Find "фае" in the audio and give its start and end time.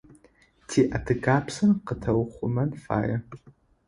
2.83-3.17